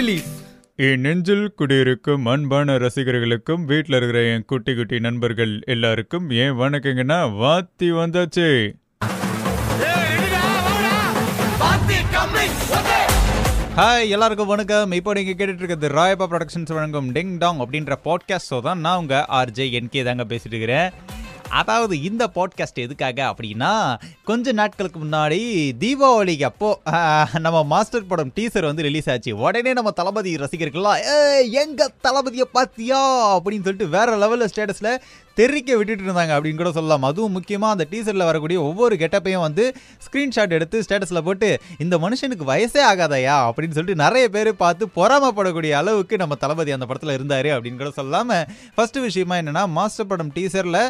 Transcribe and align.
Release 0.00 0.28
என் 0.84 1.02
நெஞ்சில் 1.04 1.46
குடியிருக்கும் 1.60 2.26
அன்பான 2.32 2.76
ரசிகர்களுக்கும் 2.82 3.62
வீட்டில் 3.70 3.96
இருக்கிற 3.96 4.20
என் 4.32 4.44
குட்டி 4.50 4.72
குட்டி 4.74 4.98
நண்பர்கள் 5.06 5.52
எல்லாருக்கும் 5.74 6.26
ஏன் 6.42 6.54
வணக்கங்கன்னா 6.60 7.18
வாத்தி 7.40 7.88
வந்தாச்சு. 7.98 8.46
ஹாய் 13.80 14.08
எல்லாருக்கும் 14.14 14.50
வணக்கம். 14.52 14.90
இப்போ 14.98 15.12
நீங்கள் 15.18 15.38
கேட்டுட்டு 15.40 15.62
இருக்கிறது 15.62 15.88
ராயப்பா 15.98 16.28
ப்ரொடக்ஷன்ஸ் 16.32 16.74
வழங்கும் 16.78 17.10
டிங் 17.14 17.34
டாங் 17.38 17.60
அப்படின்ற 17.64 17.96
பாட்காஸ்ட் 18.08 18.50
ஷோ 18.50 18.60
தான். 18.68 18.80
நான் 18.86 18.98
உங்கள் 18.98 19.26
ஆர்ஜே 19.40 19.66
என்கே 19.80 20.04
தாங்க 20.04 20.26
பேசிட்டு 20.32 20.54
இருக்கிறேன். 20.54 20.88
அதாவது 21.50 21.94
இந்த 22.02 22.24
பாட்காஸ்ட் 22.34 22.82
எதுக்காக 22.84 23.20
அப்படின்னா 23.30 23.72
கொஞ்ச 24.24 24.52
நாட்களுக்கு 24.52 24.98
முன்னாடி 25.04 25.40
தீபாவளிக்கு 25.82 26.46
அப்போ 26.50 26.68
நம்ம 27.46 27.62
மாஸ்டர் 27.64 28.06
படம் 28.06 28.34
டீசர் 28.36 28.68
வந்து 28.70 28.86
ரிலீஸ் 28.88 29.10
ஆச்சு. 29.10 29.32
உடனே 29.36 29.72
நம்ம 29.72 29.90
தளபதி 29.90 30.36
ரசிகர்கள்லாம் 30.36 31.00
எங்க 31.62 31.90
தளபதியை 32.06 32.46
பாத்தியா 32.52 33.00
அப்படின்னு 33.36 33.66
சொல்லிட்டு 33.68 33.88
வேற 33.88 34.16
லெவலில் 34.16 34.50
ஸ்டேட்டஸில் 34.52 34.92
தெரிக்க 35.34 35.76
விட்டுட்டு 35.76 36.04
இருந்தாங்க 36.04 36.32
அப்படின்னு 36.36 36.60
கூட 36.60 36.72
சொல்லலாம். 36.72 37.02
அதுவும் 37.02 37.32
முக்கியமாக 37.32 37.74
அந்த 37.74 37.84
டீசரில் 37.90 38.26
வரக்கூடிய 38.28 38.58
ஒவ்வொரு 38.62 38.94
கெட்டப்பையும் 38.96 39.44
வந்து 39.44 39.64
ஸ்க்ரீன்ஷாட் 40.06 40.54
எடுத்து 40.56 40.82
ஸ்டேட்டஸில் 40.88 41.22
போட்டு 41.22 41.48
இந்த 41.78 41.94
மனுஷனுக்கு 41.98 42.44
வயசே 42.50 42.82
ஆகாதயா? 42.90 43.36
அப்படின்னு 43.48 43.76
சொல்லிட்டு 43.76 44.02
நிறைய 44.04 44.24
பேர் 44.28 44.50
பார்த்து 44.56 44.86
பொறாமப்படக்கூடிய 44.96 45.72
அளவுக்கு 45.72 46.16
நம்ம 46.16 46.34
தளபதி 46.34 46.72
அந்த 46.72 46.86
படத்தில் 46.86 47.12
இருந்தார் 47.12 47.46
அப்படின்னு 47.46 47.76
கூட 47.76 47.90
சொல்லாமல் 47.90 48.44
ஃபஸ்ட்டு 48.76 49.00
விஷயமா 49.00 49.36
என்னென்னா 49.36 49.64
மாஸ்டர் 49.68 50.06
படம் 50.06 50.32
டீசரில் 50.34 50.82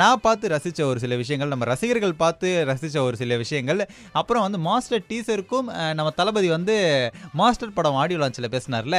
நான் 0.00 0.22
பார்த்து 0.26 0.50
ரசித்த 0.54 0.84
ஒரு 0.90 0.98
சில 1.04 1.16
விஷயங்கள் 1.22 1.50
நம்ம 1.52 1.66
ரசிகர்கள் 1.70 2.14
பார்த்து 2.22 2.48
ரசித்த 2.70 2.98
ஒரு 3.08 3.16
சில 3.20 3.36
விஷயங்கள். 3.42 3.80
அப்புறம் 4.20 4.44
வந்து 4.46 4.58
மாஸ்டர் 4.66 5.04
டீசருக்கும் 5.10 5.68
நம்ம 5.98 6.10
தளபதி 6.20 6.48
வந்து 6.54 6.76
மாஸ்டர் 7.40 7.74
படம் 7.78 7.98
ஆடியோ 8.02 8.18
லான்ச்சில் 8.20 8.48
பேசினார்ல 8.54 8.98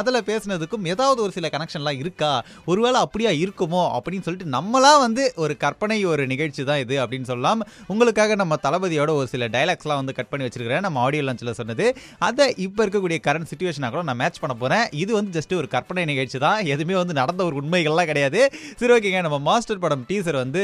அதில் 0.00 0.20
பேசினதுக்கும் 0.30 0.86
ஏதாவது 0.92 1.20
ஒரு 1.26 1.32
சில 1.36 1.48
கனெக்ஷன்லாம் 1.54 2.00
இருக்கா? 2.02 2.32
ஒருவேளை 2.70 3.00
அப்படியா 3.06 3.32
இருக்குமோ? 3.44 3.82
அப்படின்னு 3.96 4.26
சொல்லிட்டு 4.28 4.54
நம்மளா 4.56 4.92
வந்து 5.06 5.24
ஒரு 5.44 5.56
கற்பனை 5.64 5.98
ஒரு 6.12 6.22
நிகழ்ச்சி 6.32 6.64
தான் 6.70 6.82
இது 6.84 6.96
அப்படின்னு 7.04 7.30
சொல்லலாம் 7.32 7.62
உங்களுக்காக 7.94 8.34
நம்ம 8.42 8.58
தளபதியோட 8.66 9.10
ஒரு 9.20 9.28
சில 9.34 9.48
டைலாக்ஸ்லாம் 9.56 10.00
வந்து 10.02 10.16
கட் 10.18 10.30
பண்ணி 10.32 10.46
வச்சிருக்கிறேன். 10.46 10.84
நம்ம 10.88 11.00
ஆடியோ 11.06 11.24
லான்ச்சில் 11.28 11.58
சொன்னது. 11.60 11.86
அதை 12.28 12.46
இப்போ 12.66 12.80
இருக்கக்கூடிய 12.86 13.18
கரண்ட் 13.28 13.50
சுச்சுவேஷனாக 13.52 13.90
கூட 13.94 14.02
நான் 14.10 14.20
மேட்ச் 14.22 14.40
பண்ண 14.42 14.56
போகிறேன் 14.62 14.86
இது 15.02 15.12
வந்து 15.18 15.32
ஜஸ்ட் 15.38 15.54
ஒரு 15.60 15.68
கற்பனை 15.74 16.04
நிகழ்ச்சி 16.12 16.38
தான். 16.46 16.60
எதுவுமே 16.74 16.96
வந்து 17.02 17.18
நடந்த 17.20 17.42
ஒரு 17.48 17.56
உண்மைகள்லாம் 17.62 18.10
கிடையாது. 18.10 18.40
சரி 18.80 18.92
ஓகேங்க. 18.96 19.20
நம்ம 19.26 19.38
மாஸ்டர் 19.50 19.82
படம் 19.84 20.04
டீசர் 20.10 20.23
வந்து 20.32 20.62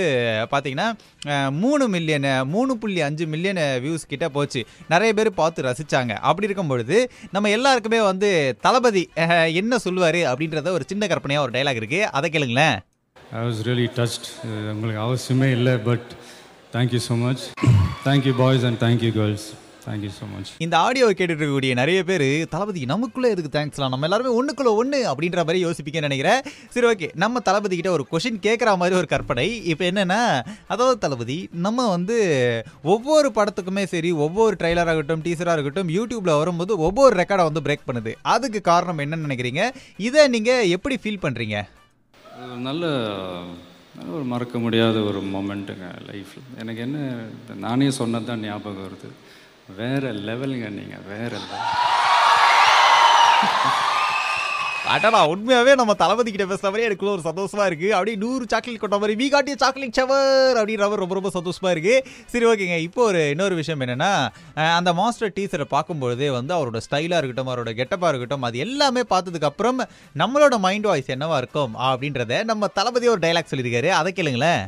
பார்த்தீங்கன்னா 0.52 0.88
மூணு 1.62 1.88
மில்லியன் 1.94 2.28
மூணு 2.54 2.72
புள்ளி 2.82 3.00
அஞ்சு 3.08 3.26
மில்லியன் 3.26 3.60
வியூஸ் 3.84 4.10
கிட்ட 4.12 4.28
போச்சு. 4.36 4.62
நிறைய 4.92 5.10
பேர் 5.18 5.30
பார்த்து 5.40 5.66
ரசிச்சாங்க. 5.68 6.12
அப்படி 6.28 6.48
இருக்கும் 6.48 6.72
பொழுது 6.72 6.98
நம்ம 7.36 7.50
எல்லாருக்குமே 7.56 8.00
வந்து 8.10 8.30
தளபதி 8.66 9.02
என்ன 9.62 9.78
சொல்லுவார் 9.86 10.20
அப்படின்றத 10.32 10.72
ஒரு 10.78 10.86
சின்ன 10.92 11.06
கற்பனையாக 11.12 11.46
ஒரு 11.46 11.54
டைலாக் 11.58 11.80
இருக்குது 11.82 12.10
அதை 12.18 12.30
கேளுங்களேன். 12.36 12.76
ஐ 13.38 13.42
வாஸ் 13.46 13.62
ரியலி 13.68 13.88
டச்ட் 13.98 14.28
உங்களுக்கு 14.74 15.02
அவசியமே 15.06 15.50
இல்லை 15.58 15.76
but 15.88 16.08
thank you 16.76 17.00
so 17.08 17.16
much 17.24 17.44
thank you 18.08 18.34
boys 18.42 18.64
and 18.70 18.80
thank you 18.86 19.12
girls 19.18 19.48
thank you 19.84 20.10
so 20.16 20.24
much 20.30 20.50
இந்த 20.64 20.74
ஆடியோவை 20.86 21.12
கேட்டுட்டு 21.18 21.42
இருக்கக்கூடிய 21.42 21.74
நிறைய 21.80 22.00
பேர் 22.08 22.24
தளபதி 22.54 22.80
நமக்குள்ள 22.92 23.28
எதுக்கு 23.34 23.52
தேங்க்ஸ்லாம் 23.56 23.92
நம்ம 23.94 24.06
எல்லாருமே 24.08 24.32
ஒண்ணுக்குள்ள 24.38 24.72
ஒண்ணு 24.80 24.98
அப்படின்ற 25.12 25.40
மாதிரி 25.46 25.60
யோசிப்பீங்கன்னு 25.66 26.08
நினைக்கிறேன். 26.08 26.40
சரி 26.74 26.88
ஓகே 26.90 27.08
நம்ம 27.22 27.40
தளபதி 27.48 27.74
கிட்ட 27.78 27.92
ஒரு 27.96 28.04
கொஷின் 28.12 28.40
கேட்குற 28.46 28.76
மாதிரி 28.82 28.96
ஒரு 29.00 29.08
கற்பனை. 29.14 29.46
இப்போ 29.72 29.86
என்னன்னா 29.90 30.20
அதாவது 30.74 30.98
தளபதி 31.04 31.38
நம்ம 31.66 31.88
வந்து 31.94 32.18
ஒவ்வொரு 32.94 33.30
படத்துக்குமே 33.38 33.84
சரி 33.94 34.12
ஒவ்வொரு 34.26 34.56
ட்ரைலராக 34.62 34.94
இருக்கட்டும் 34.96 35.24
டீசராக 35.28 35.56
இருக்கட்டும் 35.58 35.92
யூடியூப்ல 35.96 36.34
வரும்போது 36.40 36.72
ஒவ்வொரு 36.88 37.14
ரெக்கார்டை 37.22 37.46
வந்து 37.48 37.64
பிரேக் 37.68 37.88
பண்ணுது. 37.88 38.14
அதுக்கு 38.34 38.62
காரணம் 38.70 39.02
என்னன்னு 39.06 39.28
நினைக்கிறீங்க? 39.28 39.64
இதை 40.08 40.28
நீங்க 40.36 40.52
எப்படி 40.76 40.98
ஃபீல் 41.02 41.22
ஒரு 42.44 42.60
நல்ல 42.68 42.84
நல்ல 43.98 44.12
ஒரு 44.18 44.26
மறக்க 44.32 44.58
முடியாத 44.64 44.98
ஒரு 45.08 45.20
மொமெண்ட்டுங்க 45.32 45.86
லைஃப்பில் 46.08 46.46
எனக்கு 46.62 46.80
என்ன 46.84 46.98
நானே 47.64 47.88
சொன்னது 47.98 48.28
தான் 48.28 48.44
ஞாபகம் 48.46 48.84
வருது. 48.84 49.08
வேற 49.78 50.12
லெவலுங்க 50.28 50.68
நீங்கள் 50.78 51.06
வேற 51.12 51.32
லெவல். 51.38 51.68
அடடா 54.92 55.18
உண்மையாவே 55.32 55.72
நம்ம 55.78 55.92
தளபதி 56.00 56.30
கிட்ட 56.30 56.44
பேசுற 56.52 56.66
மாதிரி 56.68 56.86
எனக்குள்ள 56.86 57.12
ஒரு 57.16 57.24
சந்தோஷமா 57.26 57.64
இருக்கு. 57.70 57.88
அப்படியே 57.94 58.16
நூறு 58.22 58.44
சாக்லேட் 58.52 58.80
கொட்ட 58.82 58.96
மாதிரி 59.02 59.14
வீ 59.20 59.26
காட்டிய 59.34 59.56
சாக்லேட் 59.62 59.98
சவர் 59.98 60.58
அப்படின்ற 60.60 60.88
ரொம்ப 61.02 61.18
ரொம்ப 61.18 61.30
சந்தோஷமா 61.36 61.70
இருக்கு. 61.74 61.94
சரி 62.32 62.46
ஓகேங்க. 62.50 62.78
இப்போ 62.86 63.02
ஒரு 63.10 63.20
இன்னொரு 63.34 63.54
விஷயம் 63.60 63.84
என்னன்னா 63.86 64.10
அந்த 64.78 64.92
மாஸ்டர் 65.00 65.34
டீச்சரை 65.36 65.66
பார்க்கும்பொழுதே 65.76 66.30
வந்து 66.38 66.54
அவரோட 66.58 66.80
ஸ்டைலா 66.88 67.20
இருக்கட்டும் 67.20 67.52
அவரோட 67.52 67.72
கெட்டப்பா 67.80 68.10
இருக்கட்டும் 68.12 68.48
அது 68.50 68.58
எல்லாமே 68.66 69.04
பார்த்ததுக்கு 69.14 69.50
அப்புறம் 69.52 69.80
நம்மளோட 70.22 70.58
மைண்ட் 70.66 70.90
வாய்ஸ் 70.90 71.14
என்னவா 71.16 71.36
இருக்கும் 71.36 71.74
அப்படின்றத 71.90 72.42
நம்ம 72.52 72.72
தளபதி 72.80 73.08
ஒரு 73.14 73.22
டைலாக் 73.26 73.52
சொல்லியிருக்காரு. 73.52 73.90
அதை 74.00 74.12
கேளுங்களேன். 74.16 74.62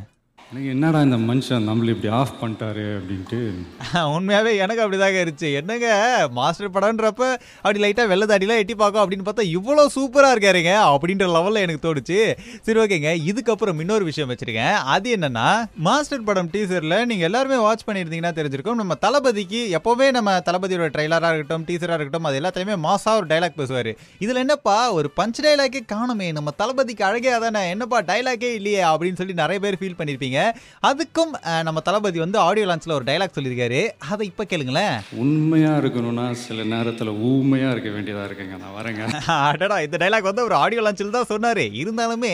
எனக்கு 0.53 0.69
என்னடா 0.69 1.01
இந்த 1.01 1.17
மனுஷன் 1.17 1.63
நம்மளை 1.67 1.89
இப்படி 1.89 2.13
ஆஃப் 2.13 2.33
பண்ணிட்டாரு 2.41 2.83
அப்படின்ட்டு. 2.95 3.37
உண்மையாவே 4.15 4.57
எனக்கு 4.57 4.89
அப்படிதாங்க 4.89 5.17
இருந்துச்சு. 5.23 5.53
என்னங்க 5.53 5.87
மாஸ்டர் 6.31 6.69
படம்ன்றப்ப 6.69 7.23
அப்படி 7.55 7.79
லைட்டா 7.83 8.07
வெள்ளை 8.07 8.27
தாடிலாம் 8.27 8.57
எட்டி 8.57 8.75
பார்க்கும் 8.75 9.11
அப்படின்னு 9.11 9.27
பார்த்தா 9.27 9.45
இவ்வளோ 9.55 9.85
சூப்பரா 9.95 10.29
இருக்காருங்க 10.33 10.73
அப்படின்ற 10.89 11.27
லெவல்ல 11.35 11.53
எனக்கு 11.53 11.93
தோணுச்சு. 11.93 12.35
சரி 12.61 12.79
ஓகேங்க. 12.79 13.31
இதுக்கப்புறம் 13.31 13.79
இன்னொரு 13.79 14.05
விஷயம் 14.05 14.29
வச்சிருக்கேன். 14.29 14.73
அது 14.73 15.15
என்னன்னா 15.15 15.65
மாஸ்டர் 15.77 16.23
படம் 16.23 16.49
டீசர்ல 16.49 17.05
நீங்க 17.05 17.23
எல்லாருமே 17.23 17.55
வாட்ச் 17.55 17.87
பண்ணியிருந்தீங்கன்னா 17.87 18.33
தெரிஞ்சிருக்கும். 18.39 18.73
நம்ம 18.73 18.95
தளபதிக்கு 18.95 19.79
எப்பவுமே 19.83 20.11
நம்ம 20.11 20.37
தளபதியோட 20.37 20.89
ட்ரைலராக 20.97 21.33
இருக்கட்டும் 21.33 21.65
டீசரா 21.65 21.99
இருக்கட்டும் 21.99 22.23
அது 22.23 22.39
எல்லாத்தையுமே 22.39 22.77
மாசா 22.87 23.15
ஒரு 23.15 23.25
டைலாக் 23.25 23.57
பேசுவாரு. 23.57 23.93
இதுல 24.19 24.35
என்னப்பா 24.35 24.91
ஒரு 24.91 25.11
பஞ்ச் 25.17 25.43
டைலாக்கே 25.43 25.83
காணுமே. 25.93 26.31
நம்ம 26.31 26.51
தளபதிக்கு 26.51 27.05
அழகே 27.05 27.29
அதானே. 27.29 27.69
என்னப்பா 27.69 28.01
டைலாக்கே 28.01 28.53
இல்லையே 28.53 28.83
அப்படின்னு 28.83 29.15
சொல்லி 29.15 29.33
நிறைய 29.33 29.59
பேர் 29.59 29.77
ஃபீல் 29.81 29.99
பண்ணியிருப்பீங்க 29.99 30.41
அதுக்கும் 30.89 31.33
நம்ம 31.63 31.79
தளபதி 31.87 32.19
வந்து 32.19 32.37
ஆடியோ 32.39 32.65
லான்ச்ல 32.67 32.97
ஒரு 32.99 33.07
டைலாக் 33.09 33.35
சொல்லியிருக்காரு. 33.37 33.81
அதை 34.11 34.27
இப்போ 34.31 34.43
கேளுங்களேன். 34.43 34.95
உண்மையாக 35.23 35.79
இருக்கணும்னா 35.81 36.25
சில 36.45 36.63
நேரத்தில் 36.73 37.11
ஊமையாக 37.31 37.73
இருக்க 37.75 37.89
வேண்டியதாக 37.89 38.27
இருக்குங்க. 38.29 38.57
நான் 38.63 38.75
வரேங்க. 38.79 39.01
அடடா 39.49 39.77
இந்த 39.87 39.97
டைலாக் 40.03 40.29
வந்து 40.29 40.43
ஒரு 40.43 40.55
ஆடியோ 40.55 40.81
லான்ச்சில் 40.81 41.15
தான் 41.17 41.29
சொன்னாரு. 41.33 41.65
இருந்தாலுமே 41.83 42.33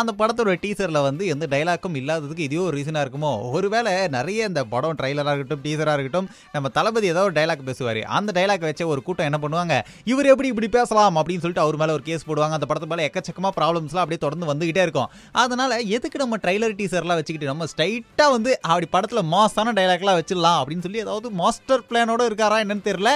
அந்த 0.00 0.12
படத்தோட 0.18 0.54
டீசர்ல 0.64 1.02
வந்து 1.08 1.26
எந்த 1.26 1.46
டைலாக்கும் 1.54 1.98
இல்லாததுக்கு 2.00 2.46
இதே 2.48 2.60
ஒரு 2.66 2.74
ரீசனா 2.78 3.02
இருக்குமோ? 3.04 3.32
ஒருவேளை 3.56 3.92
நிறைய 4.16 4.50
இந்த 4.50 4.64
படம் 4.74 4.98
ட்ரைலரா 5.00 5.32
இருக்கட்டும் 5.34 5.64
டீசரா 5.66 5.94
இருக்கட்டும் 5.96 6.28
நம்ம 6.52 6.68
தளபதி 6.78 7.06
ஏதோ 7.06 7.22
ஒரு 7.22 7.34
டைலாக் 7.38 7.66
பேசுவாரு. 7.68 8.02
அந்த 8.18 8.30
டைலாக் 8.38 8.68
வச்ச 8.68 8.86
ஒரு 8.86 9.02
கூட்டம் 9.02 9.28
என்ன 9.30 9.38
பண்ணுவாங்க? 9.42 9.74
இவர் 10.12 10.30
எப்படி 10.32 10.48
இப்படி 10.48 10.68
பேசலாம் 10.78 11.16
அப்படின்னு 11.16 11.44
சொல்லிட்டு 11.44 11.64
அவர் 11.66 11.80
மேல 11.82 11.92
ஒரு 11.92 12.04
கேஸ் 12.08 12.26
போடுவாங்க. 12.28 12.56
அந்த 12.58 12.68
படத்து 12.70 12.90
மேல 12.92 13.06
எக்கச்சக்கமா 13.08 13.50
ப்ராப்ளம்ஸ்லாம் 13.58 14.04
அப்படியே 14.04 14.22
தொடர்ந்து 14.26 14.50
வந்துகிட்டே 14.52 14.82
இருக்கும். 14.86 15.10
அதனால 15.44 15.78
எதுக்கு 15.96 16.18
நம்ம 16.22 16.36
ட்ரைலர் 16.44 16.78
டீசர்லாம் 16.80 17.18
வச்சுக்கிட்டு 17.20 17.49
நம்ம 17.50 17.66
ஸ்ட்ரைட்டாக 17.72 18.34
வந்து 18.36 18.50
அப்படி 18.70 18.88
படத்தில் 18.94 19.30
மாசான 19.34 19.74
டைலாக்லாம் 19.78 20.18
வச்சிடலாம் 20.20 20.58
அப்படின்னு 20.60 20.86
சொல்லி 20.86 21.04
ஏதாவது 21.04 21.30
மாஸ்டர் 21.40 21.86
பிளானோட 21.90 22.28
இருக்காரா 22.30 22.58
என்னன்னு 22.64 22.86
தெரியல. 22.88 23.12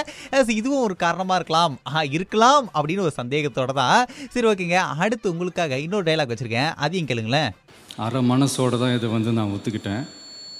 இதுவும் 0.59 0.83
ஒரு 0.87 0.97
காரணமாக 1.05 1.39
இருக்கலாம். 1.41 1.75
இருக்கலாம் 2.17 2.67
அப்படின்னு 2.75 3.05
ஒரு 3.07 3.15
சந்தேகத்தோட 3.21 3.73
தான். 3.81 4.01
சரி 4.33 4.47
ஓகேங்க. 4.51 4.81
அடுத்து 5.05 5.33
உங்களுக்காக 5.33 5.79
இன்னொரு 5.85 6.07
டைலாக் 6.09 6.33
வச்சுருக்கேன். 6.33 6.71
அதையும் 6.85 7.09
கேளுங்களேன். 7.11 7.51
அரை 8.05 8.21
மனசோட 8.33 8.77
தான் 8.83 8.95
இதை 8.99 9.09
வந்து 9.17 9.33
நான் 9.39 9.53
ஒத்துக்கிட்டேன். 9.57 10.05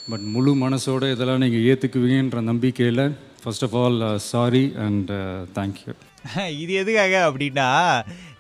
பட் 0.09 0.25
முழு 0.33 0.51
மனசோட 0.65 1.05
இதெல்லாம் 1.13 1.43
நீங்கள் 1.43 1.63
ஏற்றுக்குவீங்கன்ற 1.69 2.41
நம்பிக்கையில் 2.49 3.05
first 3.43 3.65
of 3.67 3.77
all 3.83 3.97
sorry 4.31 4.65
uh, 4.73 4.83
and 4.85 5.11
thank you 5.57 5.93
இது 6.61 6.73
எதுக்காக 6.81 7.15
அப்படின்னா 7.29 7.67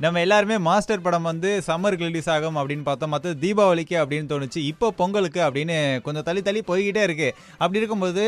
நம்ம 0.03 0.21
எல்லாருமே 0.25 0.55
மாஸ்டர் 0.67 1.03
படம் 1.03 1.27
வந்து 1.29 1.49
சம்மருக்கு 1.67 2.07
ரிலீஸ் 2.07 2.29
ஆகும் 2.33 2.57
அப்படின்னு 2.61 2.85
பார்த்தோம். 2.87 3.11
மற்ற 3.13 3.31
தீபாவளிக்கு 3.43 3.95
அப்படின்னு 4.01 4.27
தோணுச்சு. 4.31 4.59
இப்போ 4.71 4.87
பொங்கலுக்கு 4.99 5.41
அப்படின்னு 5.45 5.75
கொஞ்சம் 6.05 6.25
தள்ளி 6.27 6.41
தள்ளி 6.47 6.61
போய்கிட்டே 6.69 7.03
இருக்கு. 7.07 7.29
அப்படி 7.61 7.79
இருக்கும்போது 7.81 8.23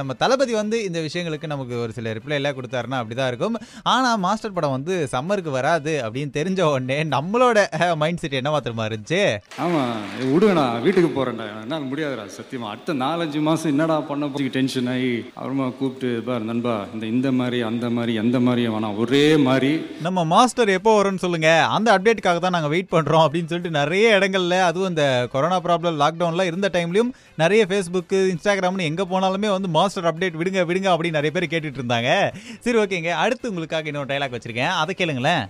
நம்ம 0.00 0.14
தளபதி 0.22 0.52
வந்து 0.60 0.78
இந்த 0.88 0.98
விஷயங்களுக்கு 1.06 1.50
நமக்கு 1.52 1.74
ஒரு 1.84 1.92
சில 1.98 2.12
ரிப்ளை 2.18 2.36
எல்லாம் 2.40 2.56
கொடுத்தாருன்னா 2.58 2.98
அப்படி 3.02 3.16
தான் 3.20 3.30
இருக்கும். 3.32 3.56
ஆனால் 3.94 4.20
மாஸ்டர் 4.26 4.56
படம் 4.58 4.74
வந்து 4.76 4.96
சம்மருக்கு 5.14 5.52
வராது 5.58 5.94
அப்படின்னு 6.06 6.34
தெரிஞ்ச 6.38 6.60
உடனே 6.72 6.98
நம்மளோட 7.16 7.64
மைண்ட் 8.02 8.22
செட் 8.24 8.38
என்னவா 8.40 8.54
மாத்திரமா 8.56 8.86
இருந்துச்சு? 8.90 9.22
ஆமாம் 9.66 9.96
விடுவேண்ணா 10.32 10.66
வீட்டுக்கு 10.84 11.12
போகிறேன்டா 11.16 11.46
என்னால் 11.62 11.88
முடியாதுடா 11.92 12.26
சத்தியமா. 12.38 12.68
அடுத்த 12.74 12.98
நாலஞ்சு 13.06 13.42
மாதம் 13.48 13.72
என்னடா 13.74 13.98
பண்ண 14.10 14.30
டென்ஷன் 14.58 14.92
ஆகி 14.96 15.14
அப்புறமா 15.38 15.68
கூப்பிட்டு 15.80 16.10
பார் 16.28 16.48
நண்பா 16.52 16.76
இந்த 16.94 17.06
இந்த 17.14 17.30
மாதிரி 17.40 17.60
அந்த 17.70 17.86
மாதிரி 17.96 18.14
எந்த 18.24 18.36
மாதிரியும் 18.48 18.76
வேணாம். 18.76 18.95
ஒரே 19.02 19.22
மாதிரி. 19.46 19.70
நம்ம 20.06 20.24
மாஸ்டர் 20.32 20.70
எப்போ 20.76 20.92
வரும்னு 20.96 21.22
சொல்லுங்க. 21.24 21.50
அந்த 21.76 21.88
அப்டேட்டுக்காக 21.94 22.40
தான் 22.44 22.56
நாங்கள் 22.56 22.72
வெயிட் 22.74 22.92
பண்ணுறோம் 22.94 23.24
அப்படின்னு 23.26 23.50
சொல்லிட்டு 23.50 23.78
நிறைய 23.78 24.14
இடங்கள்ல 24.18 24.58
அதுவும் 24.68 24.90
இந்த 24.92 25.04
கொரோனா 25.34 25.58
ப்ராப்ளம் 25.66 26.00
லாக்டவுன்ல 26.02 26.46
இருந்த 26.50 26.70
டைம்லயும் 26.76 27.12
நிறைய 27.42 27.62
ஃபேஸ்புக்கு 27.70 28.20
இன்ஸ்டாகிராம்னு 28.32 28.88
எங்கே 28.90 29.06
போனாலுமே 29.12 29.50
வந்து 29.56 29.70
மாஸ்டர் 29.78 30.08
அப்டேட் 30.12 30.40
விடுங்க 30.42 30.64
விடுங்க 30.70 30.90
அப்படின்னு 30.94 31.18
நிறைய 31.20 31.32
பேர் 31.36 31.52
கேட்டுட்டு 31.54 31.82
இருந்தாங்க. 31.82 32.10
சரி 32.66 32.78
ஓகேங்க 32.84 33.12
அடுத்து 33.24 33.50
உங்களுக்காக 33.52 33.92
இன்னொரு 33.92 34.12
டைலாக் 34.12 34.36
வச்சிருக்கேன். 34.36 34.74
அதை 34.82 34.94
கேளுங்களேன். 35.00 35.44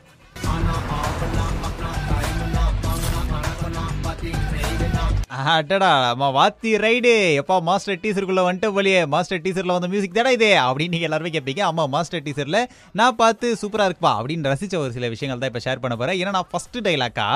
அடடா 5.45 5.91
அம்மா 6.11 6.29
வாத்தி 6.37 6.71
ரைடு. 6.85 7.13
எப்பா 7.41 7.57
மாஸ்டர் 7.69 8.01
டீசருக்குள்ள 8.03 8.43
வந்துட்டு 8.47 8.75
போலியே 8.77 9.01
மாஸ்டர் 9.15 9.43
டீசர்ல 9.45 9.77
வந்த 9.77 9.89
மியூசிக் 9.93 10.19
தானே 10.19 10.33
இது? 10.37 10.51
அப்படின்னு 10.67 10.95
நீங்க 10.95 11.09
எல்லாருமே 11.09 11.33
கேட்பீங்க 11.35 11.63
ஆமா 11.71 11.85
மாஸ்டர் 11.95 12.25
டீசர்ல 12.27 12.59
நான் 12.93 13.19
பார்த்து 13.23 13.49
சூப்பரா 13.63 13.87
இருக்குப்பா 13.89 14.13
அப்படின்னு 14.19 14.51
ரசிச்ச 14.53 14.77
ஒரு 14.79 14.93
சில 14.97 15.09
விஷயங்கள் 15.15 15.43
தான் 15.43 15.53
இப்ப 15.53 15.63
ஷேர் 15.67 15.83
பண்ண 15.85 15.97
போறேன். 15.97 16.19
ஏன்னா 16.21 16.35
நான் 16.39 16.51
ஃபர்ஸ்ட் 16.53 16.79
டைலாக்கா 16.89 17.29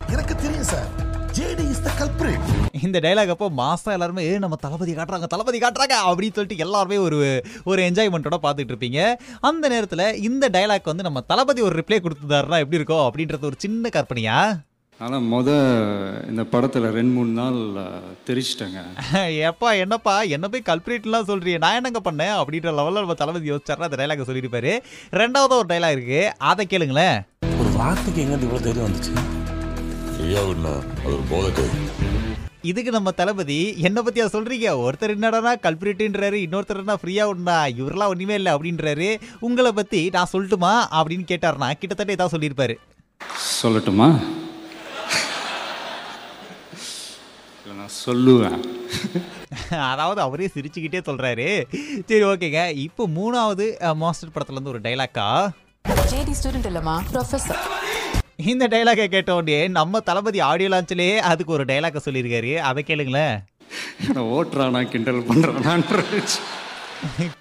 எனக்கு 0.00 0.34
தெரியும் 0.36 0.68
sir 0.72 0.88
JD 1.38 1.64
is 1.72 1.82
the 1.86 1.90
culprit 1.98 2.46
இந்த 2.86 2.98
டைலாக் 3.00 3.32
அப்போ 3.34 3.48
மாசம் 3.62 3.92
எல்லாருமே 3.92 4.22
ஏ 4.28 4.38
நம்ம 4.38 4.56
தளபதி 4.56 4.92
காட்டுறாங்க 4.92 5.26
தளபதி 5.26 5.58
காட்டுறாங்க 5.58 5.96
அப்படின்னு 6.08 6.36
சொல்லிட்டு 6.36 6.62
எல்லாருமே 6.64 6.98
ஒரு 6.98 7.18
ஒரு 7.64 7.80
என்ஜாய்மெண்ட்டோட 7.88 8.38
பார்த்துட்டு 8.44 8.72
இருப்பீங்க. 8.74 9.00
அந்த 9.40 9.68
நேரத்தில் 9.68 10.06
இந்த 10.28 10.48
டைலாக் 10.48 10.90
வந்து 10.92 11.06
நம்ம 11.08 11.20
தளபதி 11.32 11.60
ஒரு 11.60 11.76
ரிப்ளை 11.80 12.00
கொடுத்துதாருன்னா 12.00 12.60
எப்படி 12.64 12.80
இருக்கும் 12.80 13.06
அப்படின்றது 13.06 13.50
ஒரு 13.50 13.58
சின்ன 13.58 13.88
கற்பனையா? 13.88 14.38
ஆனால் 15.00 15.22
மொத 15.22 15.48
இந்த 16.28 16.44
படத்தில் 16.44 16.82
ரெண்டு 16.82 17.14
மூணு 17.14 17.30
நாள் 17.30 17.58
தெரிச்சிட்டேங்க. 18.26 18.80
எப்பா 19.50 19.78
என்னப்பா 19.78 20.22
என்ன 20.22 20.48
போய் 20.48 20.62
கல்பிரேட்லாம் 20.66 21.26
சொல்றீங்க? 21.26 21.58
நான் 21.58 21.74
என்னங்க 21.74 22.12
பண்ணேன்? 22.12 22.40
அப்படின்ற 22.40 22.72
லெவலில் 22.78 23.00
நம்ம 23.00 23.14
தளபதி 23.14 23.52
யோசிச்சாருன்னா 23.52 23.88
அந்த 23.88 24.06
டைலாக் 24.06 24.28
சொல்லியிருப்பாரு. 24.30 24.78
ரெண்டாவது 25.10 25.48
ஒரு 25.48 25.66
டைலாக் 25.68 25.90
இருக்கு. 25.90 26.34
அதை 26.38 26.66
கேளுங்களேன். 26.70 27.26
ஒரு 27.58 27.68
வார்த்தைக்கு 27.68 28.20
எங்க 28.20 28.36
இவ்வளவு 28.36 28.64
தைரியம் 28.64 28.88
வந்துச்சு? 28.88 29.14
அது 30.18 30.44
ஒரு 31.04 31.22
போதைக்கு. 31.30 31.68
இதுக்கு 32.62 32.90
நம்ம 32.90 33.10
தளபதி 33.10 33.74
என்ன 33.78 34.02
பத்தியா 34.02 34.26
சொல்றீங்க? 34.26 34.90
ஒருத்தர் 34.90 35.08
என்னடா 35.08 35.56
கல்பிரிட்டுன்றாரு 35.56 36.38
இன்னொருத்தர் 36.46 36.76
என்ன 36.76 36.98
ஃப்ரீயா 37.02 37.22
உண்டா? 37.22 37.66
இவரெல்லாம் 37.66 38.06
ஒண்ணுமே 38.06 38.34
இல்லை 38.34 38.54
அப்படின்றாரு. 38.54 39.20
உங்களை 39.40 39.72
பத்தி 39.72 40.08
நான் 40.08 40.28
சொல்லட்டுமா? 40.32 40.84
அப்படின்னு 40.92 41.24
கேட்டாருன்னா 41.28 41.72
கிட்டத்தட்ட 41.72 42.14
இதான் 42.14 42.34
சொல்லியிருப்பாரு. 42.36 42.74
சொல்லட்டுமா? 43.62 44.18
நான் 47.74 47.96
சொல்லுவேன். 48.06 48.60
அதாவது 49.92 50.20
அவரே 50.20 50.50
சிரிச்சுக்கிட்டே 50.54 51.00
சொல்றாரு. 51.08 51.64
சரி 52.06 52.22
ஓகேங்க. 52.22 52.74
இப்போ 52.74 53.08
மூணாவது 53.08 53.94
மாஸ்டர் 53.94 54.34
படத்துல 54.34 54.50
இருந்து 54.50 54.70
ஒரு 54.70 54.80
டைலாக்கா 54.80 55.52
ஜேடி 56.12 56.34
ஸ்டூடெண்ட் 56.42 56.68
இல்லம்மா 56.70 57.00
ப்ரொஃபஸர் 57.12 57.60
இந்த 58.36 58.68
டைலாக்கை 58.68 59.06
கேட்ட 59.06 59.34
உடனே 59.34 59.68
நம்ம 59.68 60.00
தளபதி 60.00 60.40
ஆடியோ 60.40 60.68
லான்ச்லயே 60.68 61.16
அதுக்கு 61.16 61.52
ஒரு 61.52 61.64
டைலாக்கை 61.64 62.00
சொல்லியிருக்காரு. 62.04 62.56
அதை 62.56 62.84
கேளுங்களேன். 62.86 63.36
ஓட்டுறானா 64.14 64.88
கிண்டல் 64.88 65.26
பண்ணுறானான்ற 65.28 66.02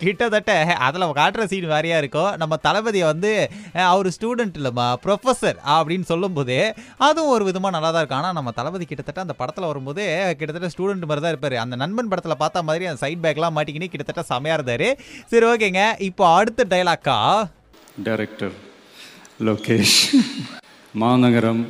கிட்டத்தட்ட 0.02 0.52
அதில் 0.88 1.06
காட்டுற 1.20 1.44
சீன் 1.52 1.68
வேறையாக 1.74 2.02
இருக்கும் 2.04 2.32
நம்ம 2.42 2.58
தளபதியை 2.68 3.06
வந்து 3.12 3.32
அவர் 3.92 4.10
ஸ்டூடெண்ட் 4.18 4.58
இல்லைம்மா 4.60 4.88
ப்ரொஃபஸர் 5.06 5.58
அப்படின்னு 5.76 6.08
சொல்லும்போது 6.12 6.58
அதுவும் 7.08 7.34
ஒரு 7.36 7.46
விதமாக 7.50 7.74
நல்லா 7.76 7.90
தான் 7.92 8.02
இருக்கும். 8.04 8.22
ஆனால் 8.22 8.38
நம்ம 8.40 8.54
தளபதி 8.60 8.88
கிட்டத்தட்ட 8.92 9.26
அந்த 9.26 9.36
படத்தில் 9.42 9.70
வரும்போது 9.72 10.04
கிட்டத்தட்ட 10.40 10.70
ஸ்டூடெண்ட் 10.76 11.08
மாதிரி 11.10 11.24
தான் 11.26 11.34
இருப்பார். 11.36 11.58
அந்த 11.66 11.76
நண்பன் 11.84 12.12
படத்தில் 12.14 12.42
பார்த்தா 12.44 12.66
மாதிரி 12.70 12.90
அந்த 12.92 13.02
சைட் 13.06 13.24
பேக்லாம் 13.26 13.58
மாட்டிக்கின்னு 13.58 13.92
கிட்டத்தட்ட 13.94 14.24
செமையாக 14.32 14.58
இருந்தார். 14.60 14.88
சரி 15.34 15.48
ஓகேங்க. 15.52 15.84
இப்போ 16.10 16.26
அடுத்த 16.40 16.68
டைலாக்கா 16.76 17.18
டைரக்டர் 18.08 18.56
லோகேஷ் 19.50 20.00
மாநகரம் 21.04 21.64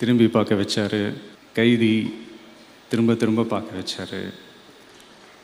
திரும்பி 0.00 0.26
பார்க்க 0.34 0.62
வச்சாரு. 0.62 1.04
கைதி 1.58 1.94
திரும்ப 2.90 3.14
திரும்ப 3.22 3.46
பார்க்க 3.52 3.80
வச்சாரு. 3.80 4.20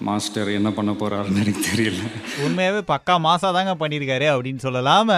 மாஸ்டர் 0.06 0.49
என்ன 0.58 0.69
பண்ண 0.76 0.93
போறாருன்னு 1.00 1.40
எனக்கு 1.43 1.62
தெரியல. 1.70 2.00
உண்மையாகவே 2.44 2.82
பக்கா 2.93 3.14
மாசா 3.26 3.49
தாங்க 3.56 3.75
பண்ணியிருக்காரு 3.82 4.26
அப்படின்னு 4.32 4.62
சொல்லலாம். 4.66 5.10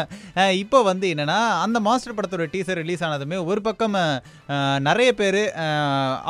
இப்போ 0.63 0.79
வந்து 0.89 1.07
என்னன்னா 1.15 1.39
அந்த 1.65 1.79
மாஸ்டர் 1.87 2.17
படத்தோட 2.19 2.47
டீசர் 2.55 2.81
ரிலீஸ் 2.83 3.05
ஆனதுமே 3.09 3.39
ஒரு 3.51 3.61
பக்கம் 3.69 3.97
நிறைய 4.89 5.11
பேர் 5.21 5.41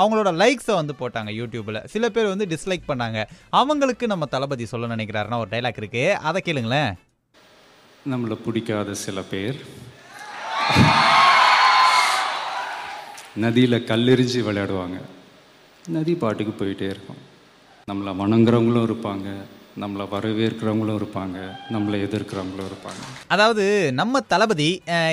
அவங்களோட 0.03 0.33
லைக்ஸை 0.43 0.75
வந்து 0.81 0.97
போட்டாங்க 1.01 1.33
யூடியூப்ல. 1.41 1.81
சில 1.95 2.09
பேர் 2.17 2.33
வந்து 2.33 2.49
டிஸ்லைக் 2.53 2.89
பண்ணாங்க. 2.91 3.21
அவங்களுக்கு 3.63 4.07
நம்ம 4.13 4.31
தளபதி 4.37 4.67
சொல்ல 4.73 4.95
நினைக்கிறாருன்னா 4.95 5.43
ஒரு 5.45 5.53
டைலாக் 5.55 5.83
இருக்கு. 5.83 6.05
அதை 6.31 6.43
கேளுங்களேன். 6.49 6.93
நம்மளை 8.13 8.39
பிடிக்காத 8.47 8.95
சில 9.05 9.19
பேர். 9.35 9.59
நதியில் 13.45 13.85
கல்லெறிஞ்சு 13.91 14.41
விளையாடுவாங்க. 14.49 14.99
நதி 15.95 16.13
பாட்டுக்கு 16.25 16.53
போயிட்டே 16.59 16.89
இருக்கும். 16.95 17.23
நம்மளை 17.91 18.13
வணங்குறவங்களும் 18.21 18.87
இருப்பாங்க 18.89 19.29
நம்மளை 19.83 20.05
வரவேற்கிறவங்களும் 20.13 20.99
இருப்பாங்க 20.99 21.37
நம்மளை 21.75 21.97
எதிர்க்கிறவங்களும் 22.07 22.69
இருப்பாங்க. 22.71 23.01
அதாவது 23.35 23.65
நம்ம 24.01 24.21
தளபதி 24.33 24.69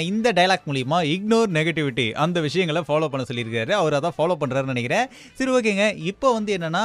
இந்த 0.09 0.27
டைலாக் 0.38 0.68
மூலியமா 0.69 0.97
இக்னோர் 1.13 1.50
நெகட்டிவிட்டி 1.57 2.06
அந்த 2.23 2.38
விஷயங்களை 2.45 2.81
ஃபாலோ 2.88 3.07
பண்ண 3.13 3.23
சொல்லியிருக்காரு. 3.29 3.71
அவர் 3.79 3.95
அதான் 4.00 4.15
ஃபாலோ 4.18 4.35
பண்ணுறாருன்னு 4.41 4.73
நினைக்கிறேன். 4.73 5.06
சரி 5.38 5.51
ஓகேங்க. 5.57 5.85
இப்போ 6.12 6.27
வந்து 6.38 6.51
என்னன்னா 6.57 6.83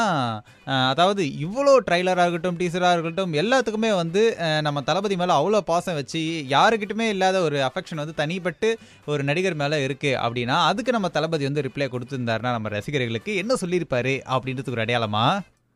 அதாவது 0.93 1.25
இவ்வளோ 1.47 1.75
ட்ரைலராக 1.89 2.25
இருக்கட்டும் 2.27 2.61
டீசராக 2.61 2.97
இருக்கட்டும் 2.97 3.35
எல்லாத்துக்குமே 3.43 3.91
வந்து 4.03 4.23
நம்ம 4.67 4.83
தளபதி 4.89 5.19
மேலே 5.23 5.35
அவ்வளோ 5.41 5.61
பாசம் 5.73 5.99
வச்சு 6.01 6.23
யாருக்கிட்டுமே 6.55 7.09
இல்லாத 7.17 7.43
ஒரு 7.49 7.61
அஃபெக்ஷன் 7.69 8.03
வந்து 8.03 8.21
தனிப்பட்டு 8.23 8.71
ஒரு 9.15 9.25
நடிகர் 9.31 9.61
மேலே 9.65 9.79
இருக்குது 9.89 10.19
அப்படின்னா 10.25 10.57
அதுக்கு 10.71 10.97
நம்ம 10.99 11.11
தளபதி 11.19 11.47
வந்து 11.51 11.67
ரிப்ளை 11.69 11.89
கொடுத்துருந்தாருன்னா 11.97 12.55
நம்ம 12.57 12.73
ரசிகர்களுக்கு 12.77 13.35
என்ன 13.45 13.59
சொல்லியிருப்பாரு 13.65 14.17
அப்படின்றதுக்கு 14.37 14.79
ஒரு 14.79 14.87
அடையாளமா? 14.87 15.27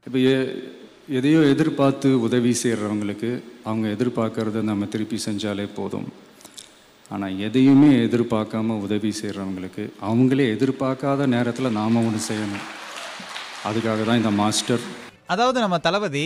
இப்போ 0.06 0.20
எதையோ 1.18 1.40
எதிர்பார்த்து 1.52 2.08
உதவி 2.26 2.52
செய்கிறவங்களுக்கு 2.62 3.30
அவங்க 3.68 3.86
எதிர்பார்க்கறத 3.96 4.62
நம்ம 4.68 4.86
திருப்பி 4.92 5.18
செஞ்சாலே 5.26 5.66
போதும். 5.78 6.06
ஆனால் 7.10 7.38
எதையுமே 7.46 7.90
எதிர்பார்க்காம 8.06 8.76
உதவி 8.86 9.10
செய்கிறவங்களுக்கு 9.20 9.84
அவங்களே 10.08 10.46
எதிர்பார்க்காத 10.56 11.26
நேரத்தில் 11.36 11.76
நாம் 11.78 12.00
ஒன்று 12.06 12.20
செய்யணும். 12.30 12.64
அதுக்காக 13.68 14.04
தான் 14.08 14.20
இந்த 14.22 14.32
மாஸ்டர் 14.42 14.84
அதாவது 15.32 15.58
நம்ம 15.62 15.76
தளபதி 15.84 16.22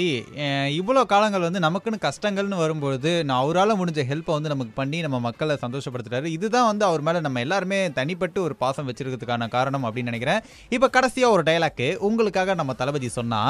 இவ்வளோ 0.80 1.00
காலங்கள் 1.12 1.44
வந்து 1.46 1.60
நமக்குன்னு 1.66 1.98
கஷ்டங்கள்னு 2.06 2.60
வரும்பொழுது 2.62 3.10
நான் 3.28 3.42
அவரால் 3.44 3.78
முடிஞ்ச 3.80 4.02
ஹெல்ப்பை 4.10 4.34
வந்து 4.36 4.52
நமக்கு 4.52 4.72
பண்ணி 4.78 4.98
நம்ம 5.06 5.18
மக்களை 5.26 5.56
சந்தோஷப்படுத்துறாரு 5.64 6.30
இதுதான் 6.36 6.68
வந்து 6.70 6.84
அவர் 6.88 7.04
மேலே 7.08 7.20
நம்ம 7.26 7.40
எல்லாருமே 7.46 7.80
தனிப்பட்டு 7.98 8.40
ஒரு 8.46 8.56
பாசம் 8.62 8.88
வச்சிருக்கிறதுக்கான 8.88 9.48
காரணம் 9.56 9.86
அப்படின்னு 9.88 10.12
நினைக்கிறேன். 10.12 10.40
இப்போ 10.76 10.88
கடைசியாக 10.96 11.34
ஒரு 11.36 11.44
டைலாக்கு 11.50 11.88
உங்களுக்காக 12.08 12.54
நம்ம 12.60 12.74
தளபதி 12.82 13.10
சொன்னா? 13.18 13.42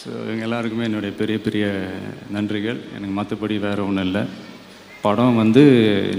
ஸோ 0.00 0.10
இவங்க 0.26 0.44
எல்லாருக்குமே 0.48 0.88
என்னுடைய 0.90 1.12
பெரிய 1.20 1.38
பெரிய 1.46 1.66
நன்றிகள். 2.36 2.80
எனக்கு 2.96 3.14
மற்றபடி 3.20 3.58
வேறு 3.66 3.86
ஒன்றும் 3.88 4.06
இல்லை. 4.08 4.24
படம் 5.06 5.40
வந்து 5.42 5.64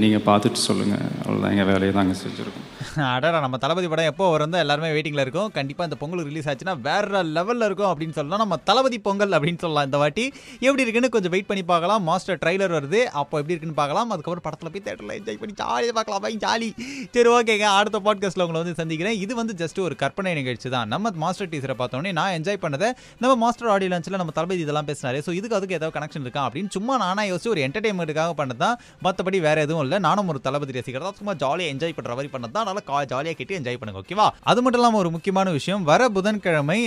நீங்கள் 0.04 0.28
பார்த்துட்டு 0.30 0.68
சொல்லுங்கள் 0.70 1.08
அவ்வளோதான் 1.24 1.54
எங்கள் 1.56 1.72
வேலையை 1.74 1.94
தாங்க 1.96 2.16
செஞ்சுருக்கோம். 2.24 2.70
அடடா 3.14 3.40
நம்ம 3.46 3.58
தளபதி 3.64 3.88
படம் 3.92 4.10
எப்போ 4.12 4.26
வருந்தோ 4.34 4.58
எல்லாருமே 4.64 4.90
வெயிட்டிங்கில் 4.96 5.24
இருக்கும். 5.26 5.50
கண்டிப்பாக 5.58 5.88
இந்த 5.90 5.98
பொங்கல் 6.02 6.24
ரிலீஸ் 6.30 6.48
ஆச்சுன்னா 6.52 6.76
வேற 6.88 7.22
லெவலில் 7.38 7.66
இருக்கும் 7.70 7.90
அப்படின்னு 7.92 8.16
சொல்லலாம் 8.18 8.42
நம்ம 8.44 8.58
தளபதி 8.70 8.98
பொங்கல் 9.08 9.36
அப்படின்னு 9.38 9.62
சொல்லலாம் 9.64 9.88
இந்த 9.90 10.00
வாட்டி. 10.02 10.26
எப்படி 10.68 10.84
இருக்குன்னு 10.86 11.12
கொஞ்சம் 11.16 11.34
வெயிட் 11.36 11.50
பண்ணி 11.52 11.64
பார்க்கலாம். 11.72 12.04
மாஸ்டர் 12.10 12.40
ட்ரைலர் 12.44 12.74
வருது. 12.78 13.02
அப்போ 13.22 13.36
எப்படி 13.42 13.54
இருக்குன்னு 13.56 13.80
பார்க்கலாம். 13.82 14.12
அதுக்கப்புறம் 14.16 14.46
படத்தில் 14.48 14.72
போய் 14.74 14.86
தேட்டரில் 14.88 15.16
என்ஜாய் 15.20 15.40
பண்ணி 15.42 15.56
ஜாலியாக 15.62 15.96
பார்க்கலாம். 16.00 16.24
பை 16.26 16.34
ஜாலி 16.46 16.70
சரி 17.16 17.32
ஓகேங்க 17.38 17.68
அடுத்த 17.80 18.02
பாட்காஸ்ட்டில் 18.08 18.46
உங்களை 18.46 18.62
வந்து 18.64 18.76
சந்திக்கிறேன். 18.82 19.18
இது 19.24 19.36
வந்து 19.42 19.56
ஜஸ்ட் 19.64 19.82
ஒரு 19.88 19.98
கற்பனை 20.04 20.34
நிகழ்ச்சி 20.42 20.72
தான். 20.76 20.88
நம்ம 20.96 21.14
மாஸ்டர் 21.26 21.52
டீச்சரை 21.54 21.78
பார்த்தோன்னே 21.82 22.14
நான் 22.20 22.34
என்ஜாய் 22.40 22.62
பண்ணதை 22.66 22.90
நம்ம 23.24 23.34
மாஸ்டர் 23.46 23.72
ஆடியோ 23.76 23.92
லான்ச்சில் 23.96 24.20
நம்ம 24.24 24.36
தளபதி 24.40 24.62
இதெல்லாம் 24.68 24.90
பேசினாரு. 24.92 25.20
ஸோ 25.28 25.34
இதுக்கு 25.40 25.58
அதுக்கு 25.60 25.78
ஏதாவது 25.80 25.96
கனெக்ஷன் 26.00 26.26
இருக்கா 26.28 26.44
அப்படின்னு 26.48 26.72
சும்மா 26.78 26.96
நானாக 27.06 27.28
யோசிச்சு 27.32 27.54
ஒரு 27.56 27.64
என்டர்டைன்மெண்ட்டுக்காக 27.68 28.36
பண்ணது 28.42 28.62
தான். 28.66 28.78
மற்றபடி 29.08 29.40
வேறு 29.48 29.66
எதுவும் 29.68 29.84
இல்லை. 29.88 30.00
நானும் 30.10 30.32
ஒரு 30.34 30.42
தளபதி 30.48 30.80
ரசிக்கிறதா 30.80 31.14
சும்மா 31.22 31.36
ஜாலியாக 31.46 31.74
என்ஜாய் 31.76 31.98
பண்ணுற 32.00 32.14
மாதிரி 32.20 32.32
பண்ணது 32.36 32.54
தான். 32.58 32.67
அதனால 32.68 32.86
கா 32.90 33.04
ஜாலியாக 33.06 33.38
கேட்டு 33.40 33.58
என்ஜாய் 33.60 33.80
பண்ணுங்க 33.80 34.02
ஓகேவா 34.02 34.28
அது 34.44 34.62
மட்டும் 34.62 34.82
இல்லாமல் 34.82 35.02
ஒரு 35.02 35.12
முக்கியமான 35.12 35.52
விஷயம் 35.52 35.84
வர 35.84 36.10
புதன்கிழமை 36.10 36.80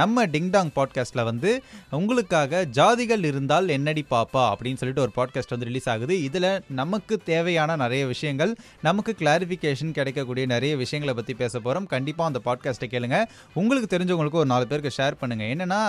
நம்ம 0.00 0.26
டிங்டாங் 0.26 0.70
பாட்காஸ்ட்டில் 0.76 1.24
வந்து 1.24 1.50
உங்களுக்காக 1.90 2.62
ஜாதிகள் 2.72 3.24
இருந்தால் 3.24 3.68
என்னடி 3.68 4.04
பாப்பா? 4.10 4.42
அப்படின்னு 4.50 4.80
சொல்லிட்டு 4.80 5.04
ஒரு 5.06 5.12
பாட்காஸ்ட் 5.16 5.54
வந்து 5.54 5.68
ரிலீஸ் 5.70 5.88
ஆகுது. 5.88 6.14
இதில் 6.22 6.48
நமக்கு 6.80 7.14
தேவையான 7.24 7.76
நிறைய 7.76 8.06
விஷயங்கள் 8.06 8.52
நமக்கு 8.82 9.14
கிளாரிஃபிகேஷன் 9.18 9.90
கிடைக்கக்கூடிய 9.90 10.46
நிறைய 10.46 10.76
விஷயங்களை 10.76 11.14
பற்றி 11.20 11.36
பேச 11.42 11.54
போகிறோம் 11.58 11.86
கண்டிப்பாக 11.86 12.28
அந்த 12.30 12.40
பாட்காஸ்ட்டை 12.46 12.90
கேளுங்க. 12.94 13.18
உங்களுக்கு 13.52 13.90
தெரிஞ்சவங்களுக்கு 13.96 14.42
ஒரு 14.42 14.50
நாலு 14.54 14.66
பேருக்கு 14.66 15.02
ஷேர் 15.02 15.20
பண்ணுங்கள் 15.20 15.52
என்னன்னா 15.54 15.80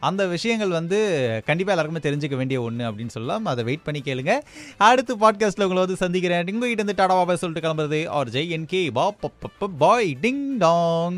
அந்த 0.00 0.22
விஷயங்கள் 0.26 0.72
வந்து 0.78 0.98
கண்டிப்பாக 1.46 1.76
எல்லாருக்குமே 1.76 2.04
தெரிஞ்சுக்க 2.06 2.36
வேண்டிய 2.36 2.58
ஒன்று 2.62 2.84
அப்படின்னு 2.90 3.14
சொல்லலாம். 3.16 3.46
அதை 3.46 3.64
வெயிட் 3.64 3.82
பண்ணி 3.82 4.02
கேளுங்க. 4.04 4.32
அடுத்து 4.90 5.12
பாட்காஸ்ட்டில் 5.14 5.66
உங்களை 5.66 5.82
வந்து 5.84 5.96
சந்திக்கிறேன். 5.96 6.44
உங்ககிட்ட 6.52 6.82
இருந்து 6.82 6.94
டாடா 6.96 7.14
பாபா 7.14 7.36
சொல்லிட்டு 7.36 7.64
கிளம்புறது. 7.66 8.00
ஆர் 8.08 8.28
ஜெய் 8.28 8.48
என் 8.48 8.65
கே 8.66 8.90
பா 8.90 9.04
பாய் 9.78 10.10
டிங் 10.20 10.44
டாங் 10.58 11.16